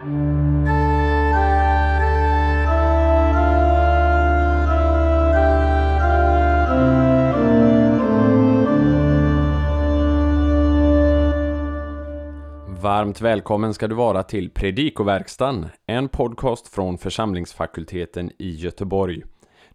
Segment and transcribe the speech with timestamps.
[0.00, 0.12] Varmt
[13.20, 19.22] välkommen ska du vara till Predikoverkstan, en podcast från församlingsfakulteten i Göteborg.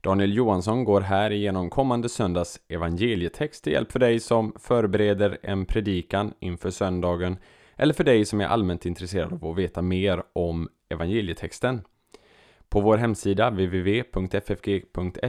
[0.02, 5.66] Daniel Johansson går här igenom kommande söndags evangelietext till hjälp för dig som förbereder en
[5.66, 7.38] predikan inför söndagen
[7.76, 11.82] eller för dig som är allmänt intresserad av att veta mer om evangelietexten.
[12.70, 15.20] På vår hemsida www.ffg.se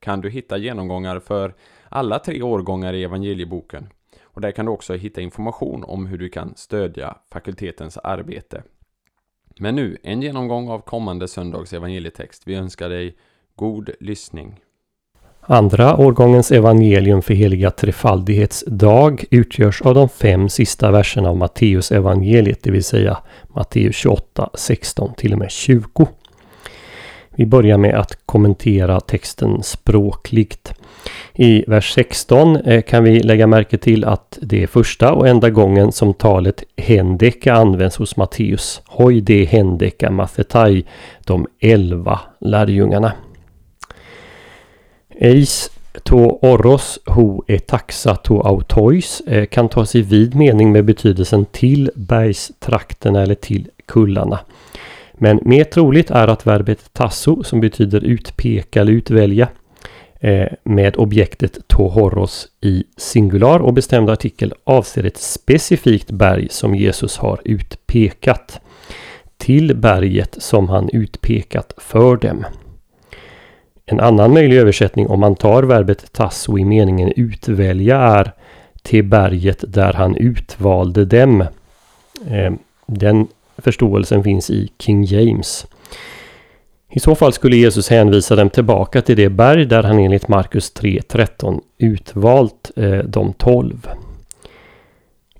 [0.00, 1.54] kan du hitta genomgångar för
[1.88, 3.88] alla tre årgångar i evangelieboken.
[4.22, 8.62] Och där kan du också hitta information om hur du kan stödja fakultetens arbete.
[9.58, 12.42] Men nu, en genomgång av kommande söndags evangelietext.
[12.46, 13.16] Vi önskar dig
[13.54, 14.60] god lyssning.
[15.46, 21.92] Andra årgångens evangelium för heliga trefaldighets dag utgörs av de fem sista verserna av Matteus
[21.92, 23.18] evangeliet, det vill säga
[23.54, 26.08] Matteus 28, 16 till och med 20.
[27.30, 30.72] Vi börjar med att kommentera texten språkligt.
[31.34, 35.50] I vers 16 eh, kan vi lägga märke till att det är första och enda
[35.50, 38.82] gången som talet hendeka används hos Matteus.
[38.86, 40.84] Hoi de hendeka mathetai,
[41.24, 43.12] de elva lärjungarna.
[45.24, 45.70] Eis
[46.02, 51.90] to oros ho etaxa to autois eh, kan tas i vid mening med betydelsen till
[51.94, 54.40] bergstrakterna eller till kullarna.
[55.14, 59.48] Men mer troligt är att verbet tasso som betyder utpeka eller utvälja
[60.20, 67.16] eh, med objektet tohoros i singular och bestämd artikel avser ett specifikt berg som Jesus
[67.16, 68.60] har utpekat
[69.36, 72.44] till berget som han utpekat för dem.
[73.86, 78.32] En annan möjlig översättning om man tar verbet tasso i meningen utvälja är
[78.82, 81.44] till berget där han utvalde dem.
[82.30, 83.26] Ehm, den
[83.58, 85.66] förståelsen finns i King James.
[86.90, 90.72] I så fall skulle Jesus hänvisa dem tillbaka till det berg där han enligt Markus
[90.74, 93.88] 3.13 utvalt eh, de tolv.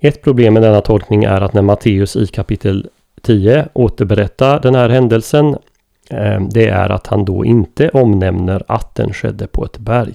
[0.00, 2.88] Ett problem med denna tolkning är att när Matteus i kapitel
[3.22, 5.56] 10 återberättar den här händelsen
[6.12, 10.14] Eh, det är att han då inte omnämner att den skedde på ett berg.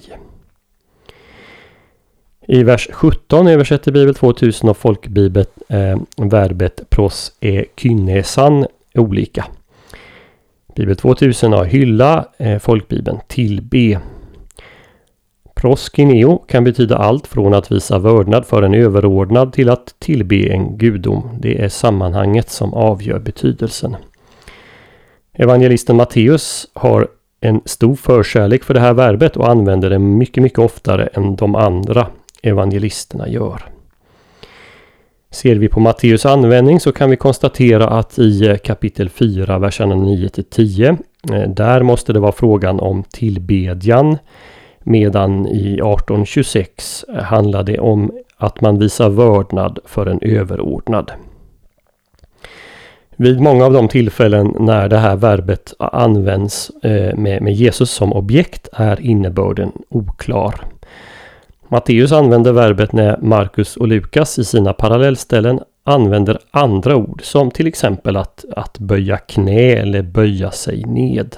[2.46, 9.44] I vers 17 översätter Bibel 2000 och folkbibeln eh, verbet pros e kynnesan olika.
[10.74, 14.00] Bibel 2000 har hylla, eh, folkbibeln tillbe.
[15.54, 20.78] Proskineo kan betyda allt från att visa vördnad för en överordnad till att tillbe en
[20.78, 21.38] gudom.
[21.40, 23.96] Det är sammanhanget som avgör betydelsen.
[25.40, 27.08] Evangelisten Matteus har
[27.40, 31.54] en stor förkärlek för det här verbet och använder det mycket, mycket oftare än de
[31.54, 32.06] andra
[32.42, 33.62] evangelisterna gör.
[35.30, 39.94] Ser vi på Matteus användning så kan vi konstatera att i eh, kapitel 4, verserna
[39.94, 40.88] 9 till 10,
[41.32, 44.18] eh, där måste det vara frågan om tillbedjan.
[44.80, 51.12] Medan i 1826 handlar det om att man visar vördnad för en överordnad.
[53.20, 58.68] Vid många av de tillfällen när det här verbet används eh, med Jesus som objekt
[58.72, 60.64] är innebörden oklar.
[61.68, 67.66] Matteus använder verbet när Markus och Lukas i sina parallellställen använder andra ord som till
[67.66, 71.36] exempel att, att böja knä eller böja sig ned.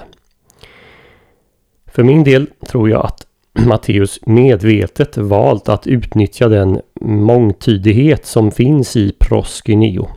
[1.87, 3.27] För min del tror jag att
[3.67, 10.09] Matteus medvetet valt att utnyttja den mångtydighet som finns i proskyneo.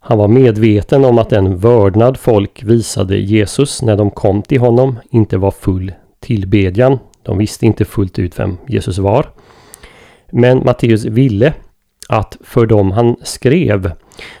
[0.00, 4.98] Han var medveten om att den vördnad folk visade Jesus när de kom till honom
[5.10, 6.98] inte var full tillbedjan
[7.28, 9.26] de visste inte fullt ut vem Jesus var.
[10.30, 11.52] Men Matteus ville
[12.08, 13.92] att för dem han skrev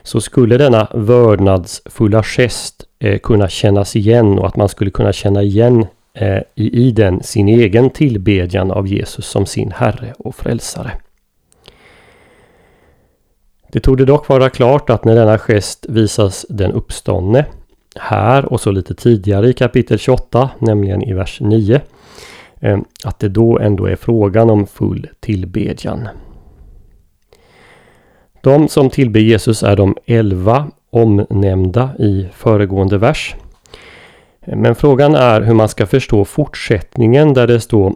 [0.02, 5.42] så skulle denna vördnadsfulla gest eh, kunna kännas igen och att man skulle kunna känna
[5.42, 10.92] igen eh, i, i den sin egen tillbedjan av Jesus som sin Herre och Frälsare.
[13.72, 17.46] Det tog dock vara klart att när denna gest visas den uppståndne
[18.00, 21.80] här och så lite tidigare i kapitel 28, nämligen i vers 9,
[22.60, 26.08] eh, att det då ändå är frågan om full tillbedjan.
[28.40, 33.36] De som tillber Jesus är de elva omnämnda i föregående vers.
[34.40, 37.94] Eh, men frågan är hur man ska förstå fortsättningen där det står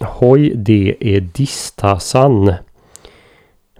[0.00, 2.54] Hoj de e distasan.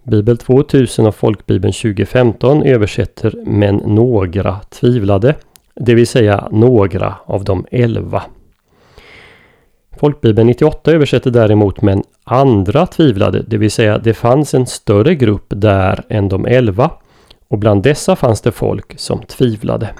[0.04, 5.34] Bibel 2000 och Folkbibeln 2015 översätter men några tvivlade.
[5.74, 8.22] Det vill säga några av de elva.
[9.96, 15.46] Folkbibeln 98 översätter däremot men andra tvivlade, det vill säga det fanns en större grupp
[15.48, 16.90] där än de elva
[17.48, 19.90] Och bland dessa fanns det folk som tvivlade.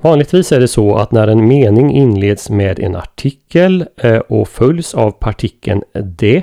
[0.00, 4.94] Vanligtvis är det så att när en mening inleds med en artikel eh, och följs
[4.94, 6.42] av partikeln det,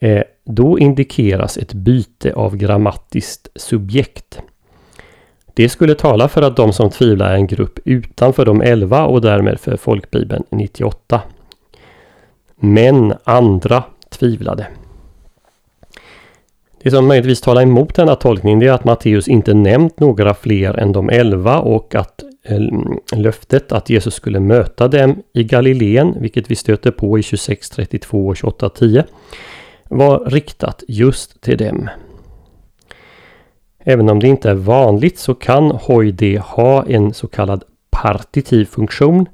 [0.00, 4.40] eh, då indikeras ett byte av grammatiskt subjekt.
[5.54, 9.20] Det skulle tala för att de som tvivlar är en grupp utanför de 11 och
[9.20, 11.20] därmed för folkbibeln 98.
[12.56, 14.66] Men andra tvivlade.
[16.82, 20.92] Det som möjligtvis talar emot denna tolkning är att Matteus inte nämnt några fler än
[20.92, 22.60] de 11 och att eh,
[23.16, 28.34] löftet att Jesus skulle möta dem i Galileen, vilket vi stöter på i 26.32 och
[28.34, 29.04] 28.10,
[29.92, 31.90] var riktat just till dem.
[33.84, 39.28] Även om det inte är vanligt så kan hojde ha en så kallad partitiv funktion.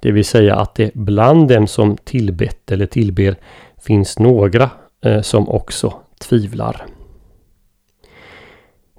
[0.00, 3.36] Det vill säga att det bland dem som tillbett eller tillber
[3.78, 4.70] finns några
[5.04, 6.86] eh, som också tvivlar.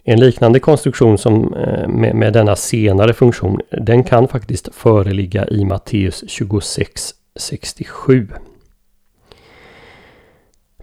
[0.03, 5.65] En liknande konstruktion som eh, med, med denna senare funktion den kan faktiskt föreligga i
[5.65, 8.27] Matteus 26.67.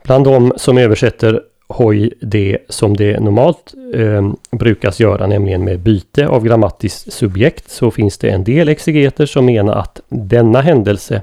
[0.05, 6.29] Bland de som översätter hoj det som det normalt eh, brukas göra, nämligen med byte
[6.29, 11.23] av grammatiskt subjekt, så finns det en del exegeter som menar att denna händelse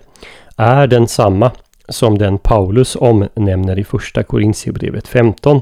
[0.57, 1.51] är densamma
[1.89, 5.62] som den Paulus omnämner i första Korintierbrevet 15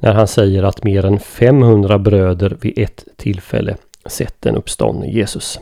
[0.00, 3.76] när han säger att mer än 500 bröder vid ett tillfälle
[4.06, 5.60] sett den uppståndne Jesus.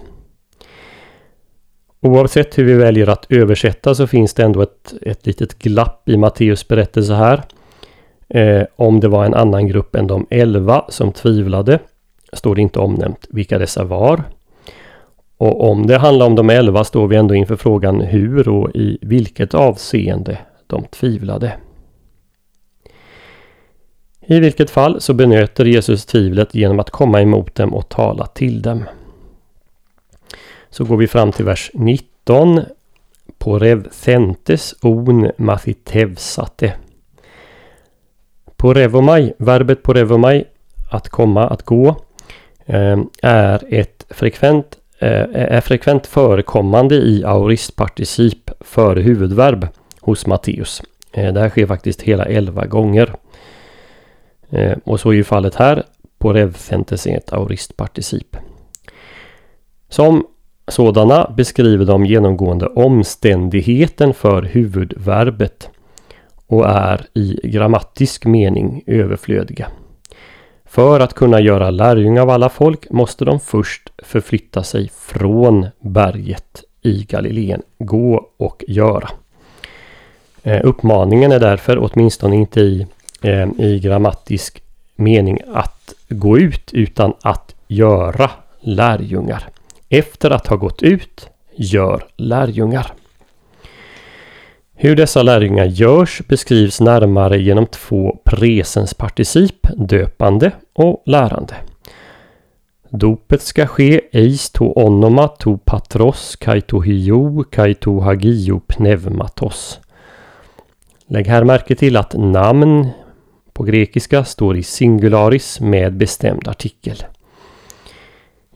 [2.02, 6.16] Oavsett hur vi väljer att översätta så finns det ändå ett, ett litet glapp i
[6.16, 7.42] Matteus berättelse här.
[8.28, 11.78] Eh, om det var en annan grupp än de elva som tvivlade
[12.32, 14.22] står det inte omnämnt vilka dessa var.
[15.36, 18.98] Och om det handlar om de elva står vi ändå inför frågan hur och i
[19.00, 21.52] vilket avseende de tvivlade.
[24.26, 28.62] I vilket fall så benöter Jesus tvivlet genom att komma emot dem och tala till
[28.62, 28.84] dem.
[30.70, 32.60] Så går vi fram till vers 19.
[33.38, 36.74] På revthentes on mathitevsate.
[38.56, 40.44] På revomaj, verbet på revomaj,
[40.90, 41.96] att komma, att gå,
[42.66, 49.68] ehm, är ett frekvent, eh, är frekvent förekommande i aoristparticip före huvudverb
[50.00, 50.82] hos Matteus.
[51.12, 53.14] Eh, det här sker faktiskt hela 11 gånger.
[54.50, 55.84] Eh, och så är ju fallet här.
[56.18, 58.36] På revfentes är ett aoristparticip.
[59.88, 60.26] Som
[60.70, 65.70] sådana beskriver de genomgående omständigheten för huvudverbet
[66.46, 69.66] och är i grammatisk mening överflödiga.
[70.64, 76.64] För att kunna göra lärjungar av alla folk måste de först förflytta sig från berget
[76.82, 77.62] i Galileen.
[77.78, 79.08] Gå och göra.
[80.42, 82.86] Eh, uppmaningen är därför åtminstone inte i,
[83.22, 84.62] eh, i grammatisk
[84.96, 88.30] mening att gå ut utan att göra
[88.60, 89.48] lärjungar.
[89.92, 92.92] Efter att ha gått ut, gör lärjungar.
[94.74, 101.54] Hur dessa lärjungar görs beskrivs närmare genom två presensparticip, döpande och lärande.
[102.88, 109.80] Dopet ska ske eis to onoma to patros kai to hio kai to hagio pneumatos.
[111.06, 112.88] Lägg här märke till att namn
[113.52, 117.04] på grekiska står i singularis med bestämd artikel.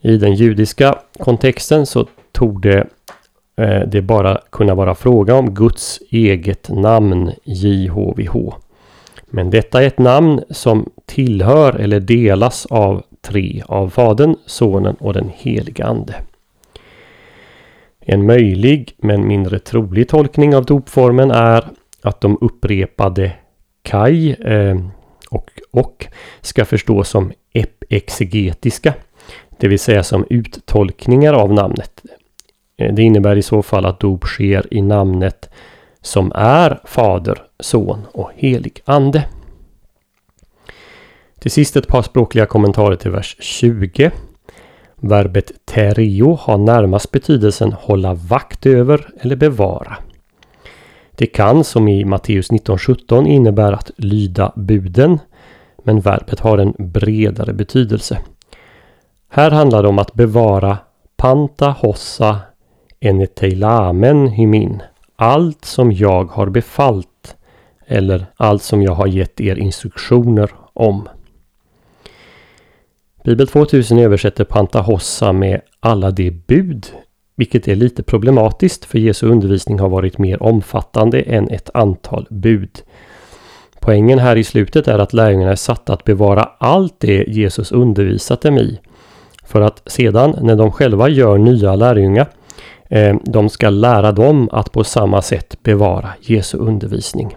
[0.04, 2.86] I den judiska kontexten så tog det
[3.56, 8.54] Eh, det bara kunna vara fråga om Guds eget namn JHVH.
[9.26, 15.12] Men detta är ett namn som tillhör eller delas av tre av Fadern, Sonen och
[15.12, 16.14] den helige Ande.
[18.00, 21.64] En möjlig men mindre trolig tolkning av dopformen är
[22.02, 23.32] att de upprepade
[23.82, 24.76] kaj eh,
[25.30, 26.06] och, och
[26.40, 28.94] ska förstås som epexegetiska,
[29.58, 32.02] det vill säga som uttolkningar av namnet.
[32.76, 35.50] Eh, det innebär i så fall att dop sker i namnet
[36.00, 39.24] som är Fader, Son och Helig Ande.
[41.38, 44.10] Till sist ett par språkliga kommentarer till vers 20.
[44.96, 49.96] Verbet tereo har närmast betydelsen hålla vakt över eller bevara.
[51.10, 55.18] Det kan som i Matteus 19.17 innebära att lyda buden,
[55.84, 58.18] men verbet har en bredare betydelse.
[59.36, 60.78] Här handlar det om att bevara
[61.16, 62.38] panta hossa
[63.00, 64.82] eneteilamen hymin.
[65.16, 67.36] Allt som jag har befallt
[67.86, 71.08] eller allt som jag har gett er instruktioner om.
[73.24, 76.86] Bibel 2000 översätter Panta Hossa med alla de bud,
[77.36, 82.82] vilket är lite problematiskt för Jesu undervisning har varit mer omfattande än ett antal bud.
[83.80, 88.40] Poängen här i slutet är att lärjungarna är satta att bevara allt det Jesus undervisat
[88.40, 88.80] dem i.
[89.44, 92.26] För att sedan när de själva gör nya lärjungar,
[92.88, 97.36] eh, de ska lära dem att på samma sätt bevara Jesu undervisning.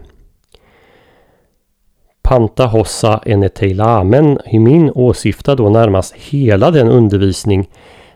[2.22, 7.70] Panta hossa eneteilamen hymin åsyftar då närmast hela den undervisning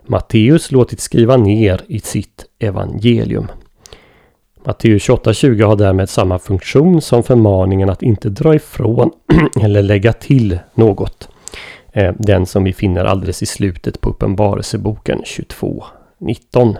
[0.05, 3.47] Matteus låtit skriva ner i sitt evangelium.
[4.65, 9.11] Matteus 28.20 har därmed samma funktion som förmaningen att inte dra ifrån
[9.61, 11.30] eller lägga till något.
[11.93, 16.75] Eh, den som vi finner alldeles i slutet på Uppenbarelseboken 22.19.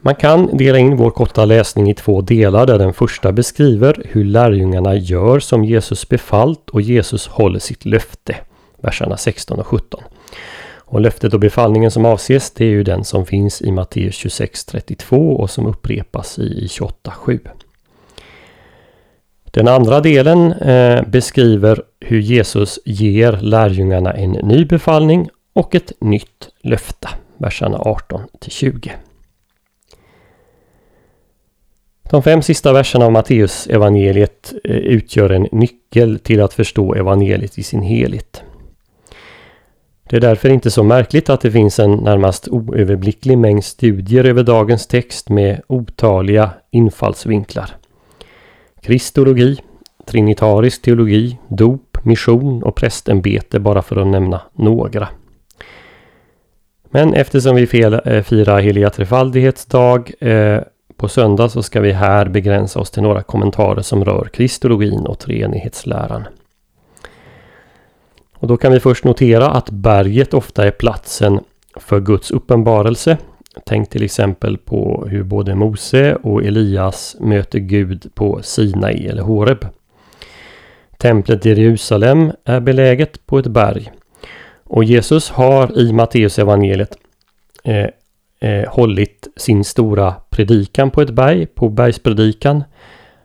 [0.00, 4.24] Man kan dela in vår korta läsning i två delar där den första beskriver hur
[4.24, 8.36] lärjungarna gör som Jesus befallt och Jesus håller sitt löfte.
[8.80, 10.00] Verserna 16 och 17.
[10.86, 15.34] Och löftet och befallningen som avses det är ju den som finns i Matteus 26.32
[15.34, 17.40] och som upprepas i 28.7.
[19.54, 26.48] Den andra delen eh, beskriver hur Jesus ger lärjungarna en ny befallning och ett nytt
[26.62, 27.08] löfte.
[27.38, 28.92] Verserna 18 20.
[32.10, 37.58] De fem sista verserna av Matteus evangeliet eh, utgör en nyckel till att förstå evangeliet
[37.58, 38.42] i sin helhet.
[40.08, 44.42] Det är därför inte så märkligt att det finns en närmast oöverblicklig mängd studier över
[44.42, 47.70] dagens text med otaliga infallsvinklar.
[48.84, 49.60] Kristologi,
[50.06, 55.08] trinitarisk teologi, dop, mission och prästämbete bara för att nämna några.
[56.90, 60.60] Men eftersom vi eh, firar heliga trefaldighetsdag eh,
[60.96, 65.18] på söndag så ska vi här begränsa oss till några kommentarer som rör kristologin och
[65.18, 66.24] treenighetsläran.
[68.34, 71.40] Och då kan vi först notera att berget ofta är platsen
[71.76, 73.18] för Guds uppenbarelse.
[73.66, 79.66] Tänk till exempel på hur både Mose och Elias möter Gud på Sinai eller Horeb.
[80.98, 83.92] Templet i Jerusalem är beläget på ett berg.
[84.64, 86.98] Och Jesus har i Matteus evangeliet
[87.64, 87.86] eh,
[88.40, 92.64] eh, hållit sin stora predikan på ett berg, på bergspredikan.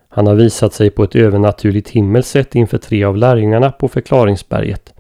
[0.10, 4.94] Han har visat sig på ett övernaturligt himmelsätt inför tre av lärjungarna på förklaringsberget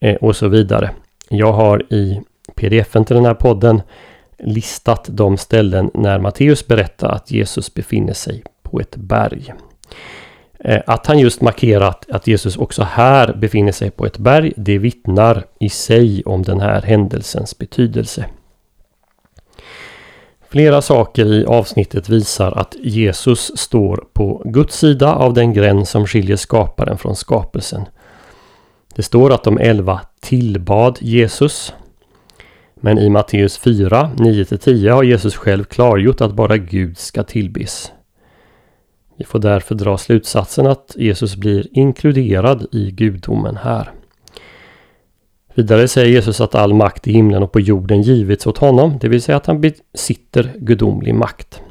[0.00, 0.90] eh, och så vidare.
[1.28, 2.20] Jag har i
[2.54, 3.82] pdfen till den här podden
[4.38, 9.54] listat de ställen när Matteus berättar att Jesus befinner sig på ett berg.
[10.60, 14.78] Eh, att han just markerat att Jesus också här befinner sig på ett berg, det
[14.78, 18.24] vittnar i sig om den här händelsens betydelse.
[20.50, 26.06] Flera saker i avsnittet visar att Jesus står på Guds sida av den gräns som
[26.06, 27.84] skiljer skaparen från skapelsen.
[28.94, 31.74] Det står att de elva tillbad Jesus.
[32.80, 37.92] Men i Matteus 4, 9-10 har Jesus själv klargjort att bara Gud ska tillbes.
[39.16, 43.92] Vi får därför dra slutsatsen att Jesus blir inkluderad i gudomen här.
[45.54, 49.08] Vidare säger Jesus att all makt i himlen och på jorden givits åt honom, det
[49.08, 51.62] vill säga att han besitter gudomlig makt.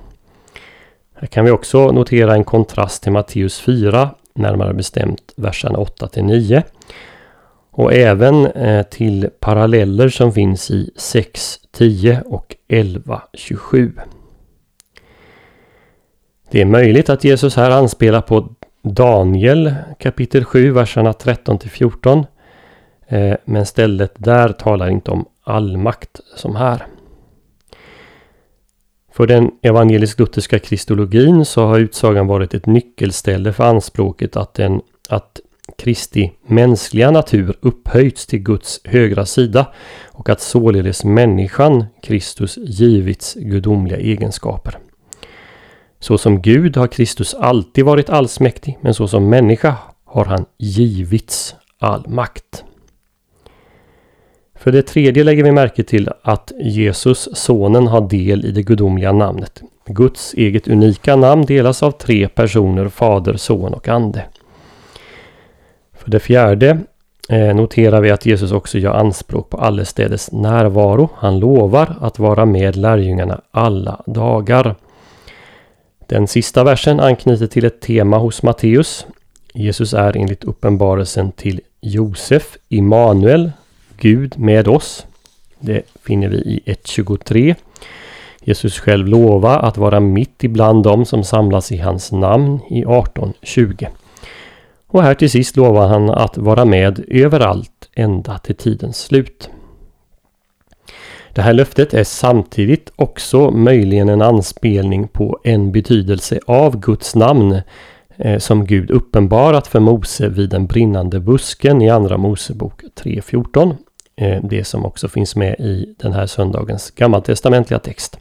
[1.15, 6.63] Här kan vi också notera en kontrast till Matteus 4, närmare bestämt verserna 8 9.
[7.77, 13.91] Och även eh, till paralleller som finns i 6, 10 och 11, 27.
[16.51, 18.49] Det är möjligt att Jesus här anspelar på
[18.81, 22.25] Daniel kapitel 7, verserna 13 till 14
[23.07, 26.87] Eh, men stället där talar inte om allmakt som här.
[29.11, 35.39] För den evangelisk-lutherska kristologin så har utsagan varit ett nyckelställe för anspråket att, den, att
[35.77, 39.67] Kristi mänskliga natur upphöjts till Guds högra sida
[40.07, 44.77] och att således människan, Kristus, givits gudomliga egenskaper.
[45.99, 51.55] Så som Gud har Kristus alltid varit allsmäktig, men så som människa har han givits
[51.79, 52.63] all makt.
[54.55, 59.11] För det tredje lägger vi märke till att Jesus, sonen, har del i det gudomliga
[59.11, 59.61] namnet.
[59.85, 64.25] Guds eget unika namn delas av tre personer, Fader, Son och Ande.
[66.07, 66.79] För det fjärde
[67.29, 71.09] eh, noterar vi att Jesus också gör anspråk på allestädes närvaro.
[71.15, 74.75] Han lovar att vara med lärjungarna alla dagar.
[76.05, 79.05] Den sista versen anknyter till ett tema hos Matteus.
[79.53, 83.51] Jesus är enligt uppenbarelsen till Josef, Immanuel,
[83.97, 85.05] Gud med oss.
[85.59, 87.55] Det finner vi i 1.23.
[88.41, 93.87] Jesus själv lovar att vara mitt ibland dem som samlas i hans namn i 18.20.
[94.87, 99.49] Och här till sist lovar han att vara med överallt ända till tidens slut.
[101.33, 107.61] Det här löftet är samtidigt också möjligen en anspelning på en betydelse av Guds namn
[108.17, 113.75] eh, som Gud uppenbarat för Mose vid den brinnande busken i Andra Mosebok 3.14.
[114.15, 118.19] Eh, det som också finns med i den här söndagens gammaltestamentliga text.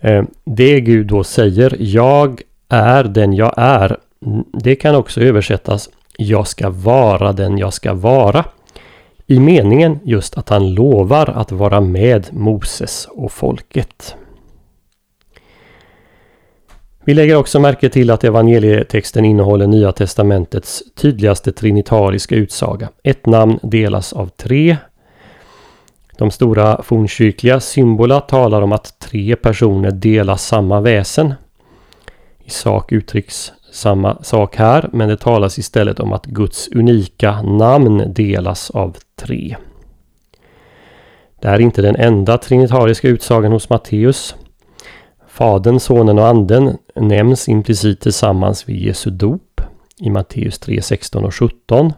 [0.00, 3.96] Eh, det Gud då säger, jag är den jag är.
[4.26, 8.44] Mm, det kan också översättas, jag ska vara den jag ska vara.
[9.26, 14.16] I meningen just att han lovar att vara med Moses och folket.
[17.04, 22.88] Vi lägger också märke till att evangelietexten innehåller Nya Testamentets tydligaste trinitariska utsaga.
[23.02, 24.76] Ett namn delas av tre.
[26.18, 31.34] De stora fornkyrkliga symbola talar om att tre personer delar samma väsen.
[32.44, 38.12] I sak uttrycks samma sak här, men det talas istället om att Guds unika namn
[38.14, 39.56] delas av tre.
[41.40, 44.34] Det är inte den enda trinitariska utsagan hos Matteus.
[45.28, 49.60] Fadern, Sonen och Anden nämns implicit tillsammans vid Jesu dop
[49.98, 51.92] i Matteus 3, 16 och 17.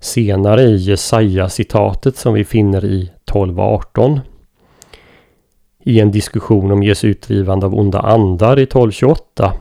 [0.00, 4.20] Senare i Jesaja-citatet som vi finner i 12 och 18.
[5.84, 9.52] I en diskussion om Jesu utdrivande av onda andar i 12.28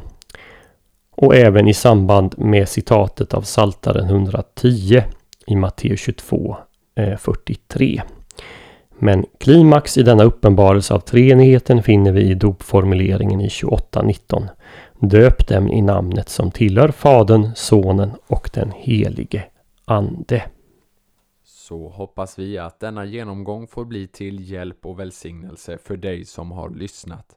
[1.22, 5.02] och även i samband med citatet av Saltaren 110
[5.48, 6.58] i Matteus 22,
[7.20, 8.02] 43.
[9.00, 14.48] Men klimax i denna uppenbarelse av treenigheten finner vi i dopformuleringen i 28.19.
[15.00, 19.44] Döp dem i namnet som tillhör Fadern, Sonen och den helige
[19.86, 20.44] Ande.
[21.44, 26.52] Så hoppas vi att denna genomgång får bli till hjälp och välsignelse för dig som
[26.52, 27.37] har lyssnat.